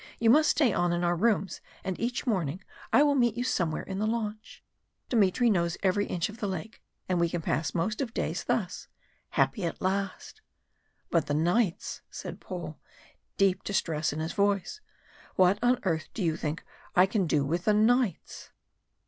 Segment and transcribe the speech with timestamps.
[0.17, 3.83] You must stay on in our rooms and each morning I will meet you somewhere
[3.83, 4.63] in the launch.
[5.09, 8.87] Dmitry knows every inch of the lake, and we can pass most of days thus,
[9.29, 10.41] happy at last"
[11.11, 12.79] "But the nights!" said Paul,
[13.37, 14.81] deep distress in his voice.
[15.35, 16.65] "What on earth do you think
[16.95, 18.49] I can do with the nights?"